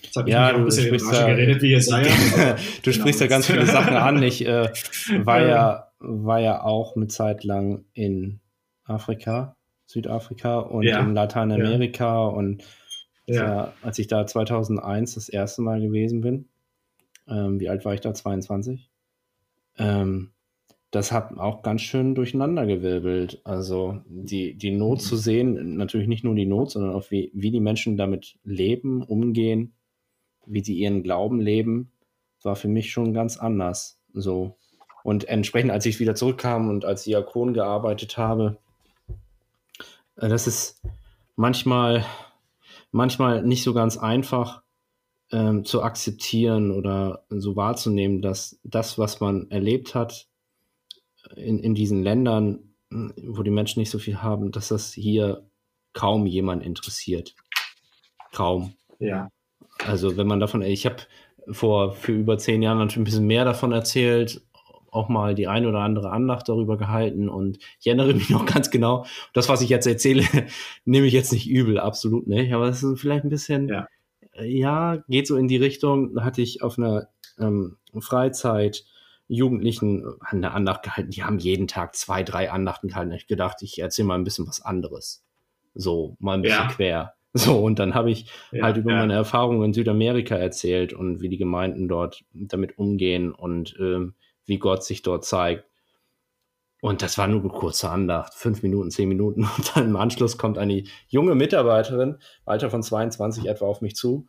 [0.02, 2.08] Jetzt habe ich ja, ein bisschen in da, geredet, wie Jesaja.
[2.84, 2.96] du genau.
[2.96, 4.22] sprichst da ganz viele Sachen an.
[4.24, 4.70] Ich äh,
[5.26, 8.40] war, ja, war ja auch eine Zeit lang in
[8.84, 11.00] Afrika, Südafrika und ja.
[11.00, 12.26] in Lateinamerika ja.
[12.26, 12.64] und
[13.28, 13.74] ja.
[13.84, 16.50] als ich da 2001 das erste Mal gewesen bin,
[17.28, 18.14] ähm, wie alt war ich da?
[18.14, 18.90] 22.
[19.78, 20.32] Ähm,
[20.92, 23.42] das hat auch ganz schön durcheinandergewirbelt.
[23.46, 25.04] Also die, die Not mhm.
[25.04, 29.02] zu sehen, natürlich nicht nur die Not, sondern auch wie, wie die Menschen damit leben,
[29.02, 29.74] umgehen,
[30.46, 31.92] wie sie ihren Glauben leben,
[32.44, 34.00] war für mich schon ganz anders.
[34.14, 34.58] So.
[35.04, 38.58] Und entsprechend, als ich wieder zurückkam und als Diakon gearbeitet habe,
[40.18, 40.82] äh, das ist
[41.38, 42.06] manchmal,
[42.92, 44.62] manchmal nicht so ganz einfach
[45.32, 50.28] ähm, zu akzeptieren oder so wahrzunehmen, dass das, was man erlebt hat
[51.36, 55.46] in, in diesen Ländern, wo die Menschen nicht so viel haben, dass das hier
[55.94, 57.36] kaum jemand interessiert.
[58.32, 58.74] Kaum.
[59.00, 59.30] Ja.
[59.86, 60.98] Also wenn man davon, ich habe
[61.50, 64.42] vor für über zehn Jahren natürlich ein bisschen mehr davon erzählt,
[64.92, 68.70] auch mal die ein oder andere Andacht darüber gehalten und ich erinnere mich noch ganz
[68.70, 70.24] genau, das, was ich jetzt erzähle,
[70.86, 73.88] nehme ich jetzt nicht übel, absolut nicht, aber es ist vielleicht ein bisschen, ja,
[74.44, 77.08] ja geht so in die Richtung, da hatte ich auf einer
[77.40, 78.86] ähm, Freizeit
[79.34, 83.12] Jugendlichen eine Andacht gehalten, die haben jeden Tag zwei, drei Andachten gehalten.
[83.14, 85.24] Ich gedacht, ich erzähle mal ein bisschen was anderes.
[85.74, 86.68] So, mal ein bisschen ja.
[86.68, 87.14] quer.
[87.34, 88.98] So, und dann habe ich ja, halt über ja.
[88.98, 94.16] meine Erfahrungen in Südamerika erzählt und wie die Gemeinden dort damit umgehen und ähm,
[94.46, 95.64] wie Gott sich dort zeigt.
[96.82, 99.44] Und das war nur eine kurze Andacht, fünf Minuten, zehn Minuten.
[99.58, 104.28] Und dann im Anschluss kommt eine junge Mitarbeiterin, Alter von 22 etwa, auf mich zu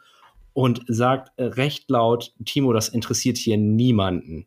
[0.53, 4.47] und sagt äh, recht laut, Timo, das interessiert hier niemanden.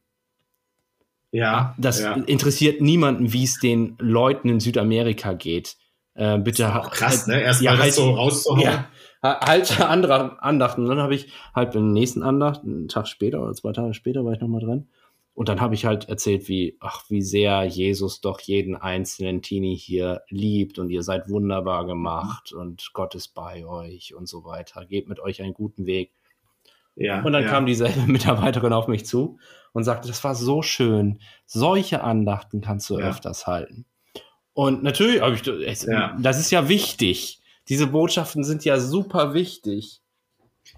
[1.36, 1.76] Ja.
[1.78, 2.14] Das ja.
[2.14, 5.76] interessiert niemanden, wie es den Leuten in Südamerika geht.
[6.14, 7.42] Äh, bitte krass, ne?
[7.42, 8.62] Erstmal ja, halt, so rauszuhauen.
[8.62, 8.88] Ja,
[9.22, 10.84] halt andere Andachten.
[10.84, 14.24] Und dann habe ich halt beim nächsten Andacht, einen Tag später oder zwei Tage später
[14.24, 14.88] war ich nochmal dran.
[15.34, 19.76] Und dann habe ich halt erzählt, wie, ach, wie sehr Jesus doch jeden einzelnen Teenie
[19.76, 22.62] hier liebt und ihr seid wunderbar gemacht mhm.
[22.62, 24.86] und Gott ist bei euch und so weiter.
[24.86, 26.14] Gebt mit euch einen guten Weg.
[26.96, 27.50] Ja, und dann ja.
[27.50, 29.38] kam dieselbe Mitarbeiterin auf mich zu
[29.76, 31.20] und sagte, das war so schön.
[31.46, 33.10] Solche Andachten kannst du ja.
[33.10, 33.86] öfters halten.
[34.54, 36.18] Und natürlich habe ich, es, ja.
[36.18, 37.42] das ist ja wichtig.
[37.68, 40.02] Diese Botschaften sind ja super wichtig.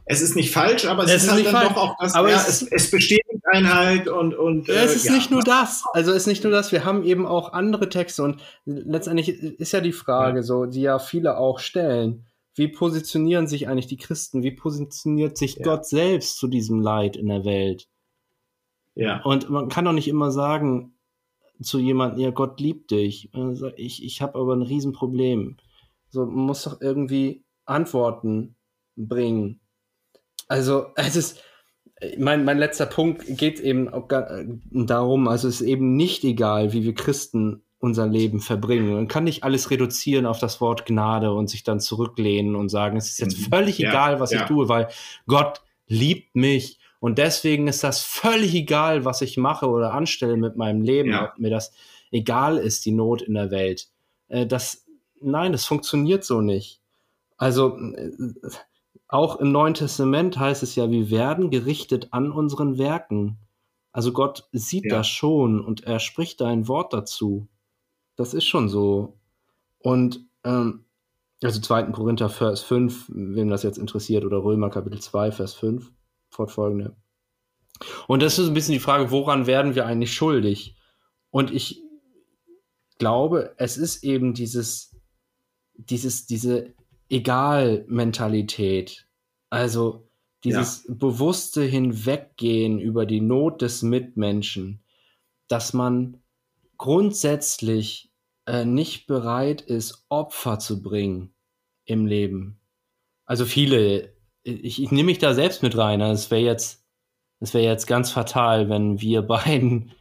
[0.06, 1.70] Es ist nicht falsch, aber es, es ist, ist halt dann falsch.
[1.70, 5.06] doch auch das, aber ja, es, es, es besteht Einheit und, und äh, es ist
[5.06, 5.14] ja.
[5.14, 5.84] nicht nur das.
[5.94, 6.72] Also es ist nicht nur das.
[6.72, 10.98] Wir haben eben auch andere Texte und letztendlich ist ja die Frage, so, die ja
[10.98, 12.26] viele auch stellen.
[12.56, 14.42] Wie positionieren sich eigentlich die Christen?
[14.42, 15.62] Wie positioniert sich.
[15.62, 17.88] Gott selbst zu diesem Leid in der Welt?
[18.98, 19.22] Ja.
[19.24, 20.96] Und man kann doch nicht immer sagen,
[21.62, 23.30] zu jemandem, ja, Gott liebt dich.
[23.34, 25.58] Also ich ich habe aber ein Riesenproblem.
[26.10, 28.56] So, man muss doch irgendwie Antworten
[28.96, 29.60] bringen.
[30.48, 31.44] Also, es ist,
[32.18, 34.08] mein, mein letzter Punkt geht eben auch
[34.72, 38.94] darum, also es ist eben nicht egal, wie wir Christen unser Leben verbringen.
[38.94, 42.98] Man kann nicht alles reduzieren auf das Wort Gnade und sich dann zurücklehnen und sagen,
[42.98, 43.52] es ist jetzt mhm.
[43.52, 44.42] völlig ja, egal, was ja.
[44.42, 44.88] ich tue, weil
[45.28, 50.56] Gott liebt mich und deswegen ist das völlig egal, was ich mache oder anstelle mit
[50.56, 51.26] meinem Leben, ja.
[51.26, 51.72] ob mir das
[52.12, 53.90] egal ist, die Not in der Welt.
[54.28, 54.86] Äh, das,
[55.22, 56.82] nein, das funktioniert so nicht.
[57.38, 58.12] Also, äh,
[59.08, 63.38] auch im Neuen Testament heißt es ja, wir werden gerichtet an unseren Werken.
[63.94, 64.98] Also Gott sieht ja.
[64.98, 67.48] das schon und er spricht da ein Wort dazu.
[68.16, 69.18] Das ist schon so.
[69.80, 70.86] Und ähm,
[71.42, 71.84] also 2.
[71.84, 75.92] Korinther Vers 5, wem das jetzt interessiert, oder Römer Kapitel 2, Vers 5
[76.30, 76.96] fortfolgende.
[78.08, 80.76] Und das ist ein bisschen die Frage, woran werden wir eigentlich schuldig?
[81.30, 81.84] Und ich
[82.98, 84.96] glaube, es ist eben dieses,
[85.76, 86.74] dieses, diese
[87.10, 89.08] Egal-Mentalität.
[89.50, 90.10] Also
[90.44, 90.96] dieses ja.
[90.96, 94.84] bewusste Hinweggehen über die Not des Mitmenschen,
[95.48, 96.22] dass man
[96.78, 98.12] grundsätzlich
[98.46, 101.34] äh, nicht bereit ist, Opfer zu bringen
[101.86, 102.60] im Leben.
[103.26, 104.14] Also viele,
[104.48, 106.02] ich, ich nehme mich da selbst mit rein.
[106.02, 106.86] Also es wäre jetzt,
[107.40, 109.92] es wäre jetzt ganz fatal, wenn wir beiden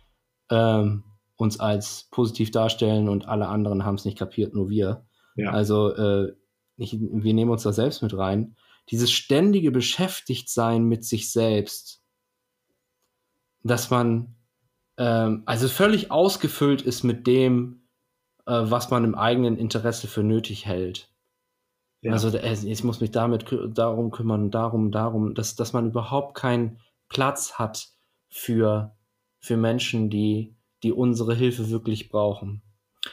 [0.51, 1.05] ähm,
[1.37, 5.07] uns als positiv darstellen und alle anderen haben es nicht kapiert, nur wir.
[5.37, 5.51] Ja.
[5.51, 6.33] Also äh,
[6.77, 8.57] ich, wir nehmen uns da selbst mit rein.
[8.91, 12.03] Dieses ständige Beschäftigtsein mit sich selbst,
[13.63, 14.37] dass man
[14.97, 17.89] ähm, also völlig ausgefüllt ist mit dem,
[18.47, 21.13] äh, was man im eigenen Interesse für nötig hält.
[22.07, 22.13] Ja.
[22.13, 27.55] Also ich muss mich damit darum kümmern, darum, darum, dass, dass man überhaupt keinen Platz
[27.55, 27.89] hat
[28.29, 28.95] für,
[29.41, 32.63] für Menschen, die, die unsere Hilfe wirklich brauchen.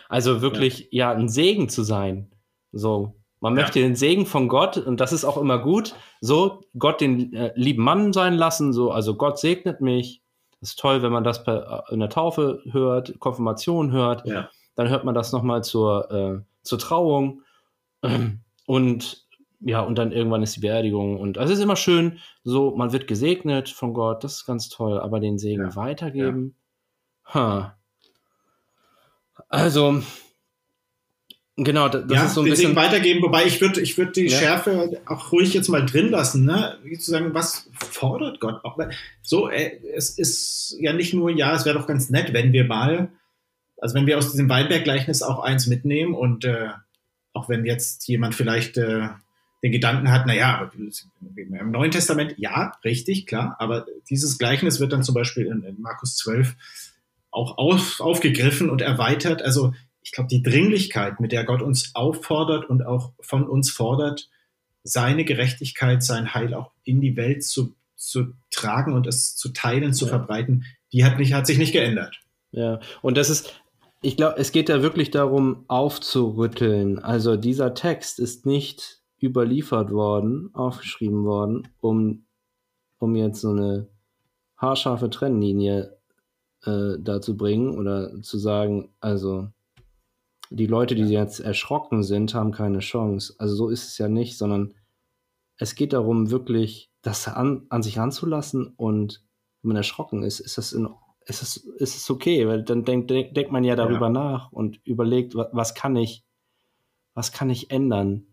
[0.09, 2.31] Also wirklich, ja, ja ein Segen zu sein.
[2.71, 3.87] So, man möchte ja.
[3.87, 7.83] den Segen von Gott, und das ist auch immer gut, so Gott den äh, lieben
[7.83, 10.21] Mann sein lassen, so, also Gott segnet mich.
[10.59, 14.25] Das ist toll, wenn man das per, äh, in der Taufe hört, Konfirmation hört.
[14.27, 14.49] Ja.
[14.75, 17.41] Dann hört man das nochmal zur, äh, zur Trauung.
[18.65, 19.25] Und
[19.59, 21.17] ja, und dann irgendwann ist die Beerdigung.
[21.17, 24.69] Und also es ist immer schön, so, man wird gesegnet von Gott, das ist ganz
[24.69, 25.75] toll, aber den Segen ja.
[25.75, 26.55] weitergeben.
[27.33, 27.73] Ja.
[29.35, 29.43] Huh.
[29.47, 30.01] Also,
[31.55, 32.69] Genau, das ja, ist so ein bisschen.
[32.69, 34.39] Segen weitergeben, wobei ich würde ich würd die ja.
[34.39, 36.79] Schärfe auch ruhig jetzt mal drin lassen, ne?
[36.83, 38.59] Wie zu sagen, was fordert Gott?
[39.21, 42.63] So, äh, es ist ja nicht nur, ja, es wäre doch ganz nett, wenn wir
[42.63, 43.09] mal,
[43.77, 46.69] also wenn wir aus diesem Weinberg-Gleichnis auch eins mitnehmen und äh,
[47.33, 49.09] auch wenn jetzt jemand vielleicht äh,
[49.63, 50.69] den Gedanken hat, naja,
[51.21, 55.81] im Neuen Testament, ja, richtig, klar, aber dieses Gleichnis wird dann zum Beispiel in, in
[55.81, 56.55] Markus 12
[57.31, 59.41] auch auf, aufgegriffen und erweitert.
[59.41, 64.29] Also ich glaube, die Dringlichkeit, mit der Gott uns auffordert und auch von uns fordert,
[64.83, 69.93] seine Gerechtigkeit, sein Heil auch in die Welt zu, zu tragen und es zu teilen,
[69.93, 70.09] zu ja.
[70.09, 72.19] verbreiten, die hat, nicht, hat sich nicht geändert.
[72.51, 73.62] Ja, und das ist,
[74.03, 76.99] ich glaube, es geht da wirklich darum, aufzurütteln.
[76.99, 82.25] Also dieser Text ist nicht überliefert worden, aufgeschrieben worden, um,
[82.99, 83.87] um jetzt so eine
[84.57, 85.97] haarscharfe Trennlinie
[86.65, 89.47] äh, da zu bringen oder zu sagen, also
[90.49, 93.35] die Leute, die jetzt erschrocken sind, haben keine Chance.
[93.37, 94.73] Also so ist es ja nicht, sondern
[95.57, 99.23] es geht darum, wirklich das an, an sich ranzulassen und
[99.61, 100.89] wenn man erschrocken ist, ist das in
[101.25, 104.13] ist es, ist es okay, weil dann denkt, denk, denkt man ja darüber ja.
[104.13, 106.23] nach und überlegt, was, was, kann ich,
[107.13, 108.27] was kann ich ändern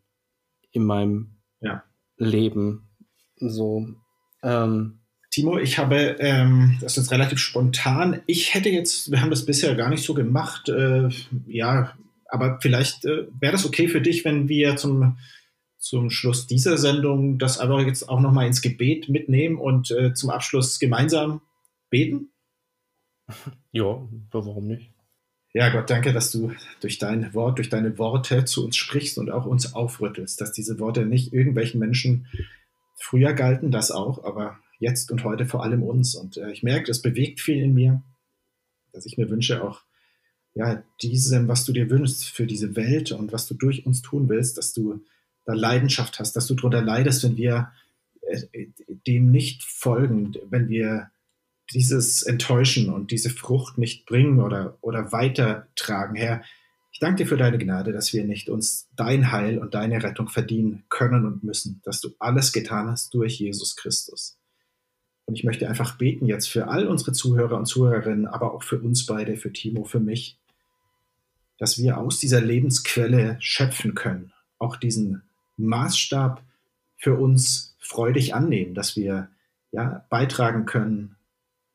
[0.73, 1.85] in meinem ja.
[2.17, 2.89] Leben.
[3.37, 3.87] So.
[4.43, 5.01] Ähm,
[5.31, 9.77] Timo, ich habe, ähm, das ist relativ spontan, ich hätte jetzt, wir haben das bisher
[9.77, 11.09] gar nicht so gemacht, äh,
[11.47, 11.95] ja,
[12.29, 15.19] aber vielleicht äh, wäre das okay für dich, wenn wir zum,
[15.79, 20.31] zum Schluss dieser Sendung das einfach jetzt auch nochmal ins Gebet mitnehmen und äh, zum
[20.31, 21.43] Abschluss gemeinsam
[21.91, 22.30] beten?
[23.73, 24.91] Ja, warum nicht?
[25.53, 29.31] Ja, Gott, danke, dass du durch dein Wort, durch deine Worte zu uns sprichst und
[29.31, 32.27] auch uns aufrüttelst, dass diese Worte nicht irgendwelchen Menschen
[33.01, 36.15] früher galten, das auch, aber jetzt und heute vor allem uns.
[36.15, 38.03] Und äh, ich merke, das bewegt viel in mir,
[38.93, 39.83] dass ich mir wünsche, auch
[40.55, 44.29] ja, diesem, was du dir wünschst für diese Welt und was du durch uns tun
[44.29, 45.05] willst, dass du
[45.45, 47.73] da Leidenschaft hast, dass du darunter leidest, wenn wir
[48.23, 48.67] äh,
[49.07, 51.11] dem nicht folgen, wenn wir
[51.73, 56.17] dieses Enttäuschen und diese Frucht nicht bringen oder, oder weitertragen.
[56.17, 56.43] Herr,
[56.93, 60.29] ich danke dir für deine Gnade, dass wir nicht uns dein Heil und deine Rettung
[60.29, 64.37] verdienen können und müssen, dass du alles getan hast durch Jesus Christus.
[65.27, 68.81] Und ich möchte einfach beten jetzt für all unsere Zuhörer und Zuhörerinnen, aber auch für
[68.81, 70.39] uns beide, für Timo, für mich,
[71.59, 75.23] dass wir aus dieser Lebensquelle schöpfen können, auch diesen
[75.57, 76.43] Maßstab
[76.97, 79.29] für uns freudig annehmen, dass wir
[79.71, 81.17] ja beitragen können,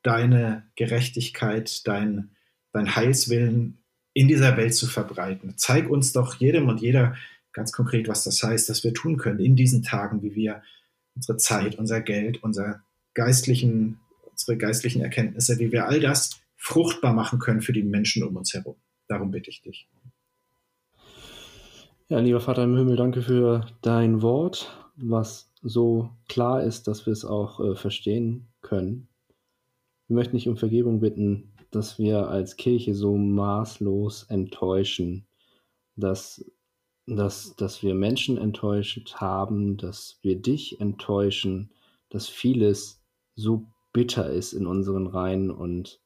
[0.05, 2.29] deine Gerechtigkeit, dein,
[2.71, 3.79] dein Heilswillen
[4.13, 5.53] in dieser Welt zu verbreiten.
[5.57, 7.15] Zeig uns doch jedem und jeder
[7.53, 10.61] ganz konkret, was das heißt, dass wir tun können in diesen Tagen, wie wir
[11.15, 12.83] unsere Zeit, unser Geld, unser
[13.13, 13.99] geistlichen,
[14.29, 18.53] unsere geistlichen Erkenntnisse, wie wir all das fruchtbar machen können für die Menschen um uns
[18.53, 18.75] herum.
[19.07, 19.87] Darum bitte ich dich.
[22.09, 27.13] Ja, lieber Vater im Himmel, danke für dein Wort, was so klar ist, dass wir
[27.13, 29.07] es auch äh, verstehen können.
[30.07, 35.25] Wir möchten dich um Vergebung bitten, dass wir als Kirche so maßlos enttäuschen,
[35.95, 36.45] dass,
[37.07, 41.71] dass, dass wir Menschen enttäuscht haben, dass wir dich enttäuschen,
[42.09, 43.01] dass vieles
[43.35, 46.01] so bitter ist in unseren Reihen und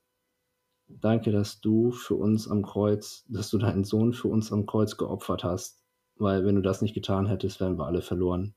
[0.88, 4.96] danke, dass du für uns am Kreuz, dass du deinen Sohn für uns am Kreuz
[4.96, 5.84] geopfert hast,
[6.16, 8.56] weil wenn du das nicht getan hättest, wären wir alle verloren.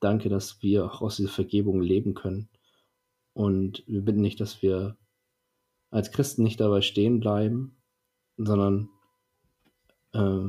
[0.00, 2.48] Danke, dass wir auch aus dieser Vergebung leben können.
[3.36, 4.96] Und wir bitten nicht, dass wir
[5.90, 7.76] als Christen nicht dabei stehen bleiben,
[8.38, 8.88] sondern,
[10.14, 10.48] äh,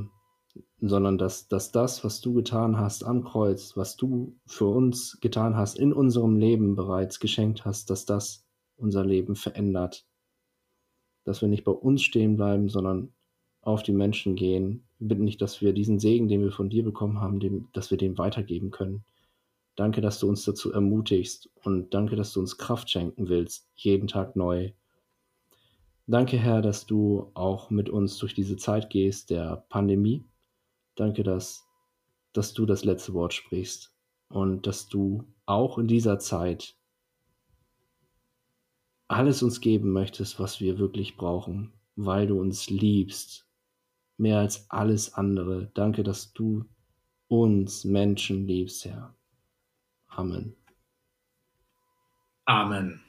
[0.80, 5.58] sondern dass, dass das, was du getan hast am Kreuz, was du für uns getan
[5.58, 8.46] hast, in unserem Leben bereits geschenkt hast, dass das
[8.78, 10.08] unser Leben verändert.
[11.26, 13.12] Dass wir nicht bei uns stehen bleiben, sondern
[13.60, 14.88] auf die Menschen gehen.
[14.98, 17.92] Wir bitten nicht, dass wir diesen Segen, den wir von dir bekommen haben, dem, dass
[17.92, 19.04] wir den weitergeben können.
[19.78, 24.08] Danke, dass du uns dazu ermutigst und danke, dass du uns Kraft schenken willst, jeden
[24.08, 24.72] Tag neu.
[26.08, 30.26] Danke, Herr, dass du auch mit uns durch diese Zeit gehst der Pandemie.
[30.96, 31.64] Danke, dass,
[32.34, 33.94] dass du das letzte Wort sprichst
[34.30, 36.76] und dass du auch in dieser Zeit
[39.08, 43.48] alles uns geben möchtest, was wir wirklich brauchen, weil du uns liebst,
[44.18, 45.70] mehr als alles andere.
[45.76, 46.66] Danke, dass du
[47.28, 49.17] uns Menschen liebst, Herr.
[50.18, 50.56] Amen.
[52.46, 53.02] Amen.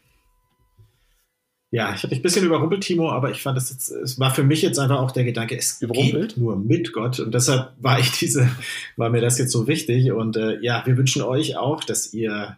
[1.71, 4.35] Ja, ich habe dich ein bisschen überrumpelt, Timo, aber ich fand das jetzt, es war
[4.35, 7.99] für mich jetzt einfach auch der Gedanke, es geht nur mit Gott und deshalb war
[7.99, 8.49] ich diese,
[8.97, 12.57] war mir das jetzt so wichtig und äh, ja, wir wünschen euch auch, dass ihr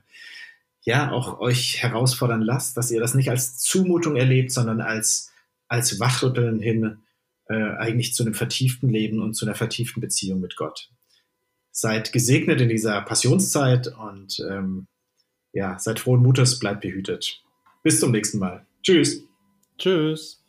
[0.82, 5.32] ja auch euch herausfordern lasst, dass ihr das nicht als Zumutung erlebt, sondern als
[5.68, 6.98] als Wachrütteln hin
[7.48, 10.90] äh, eigentlich zu einem vertieften Leben und zu einer vertieften Beziehung mit Gott.
[11.72, 14.86] Seid gesegnet in dieser Passionszeit und ähm,
[15.52, 17.42] ja, seid frohen Mutes, bleibt behütet.
[17.82, 18.66] Bis zum nächsten Mal.
[18.82, 19.22] Tschüss.
[19.78, 20.39] Tschüss.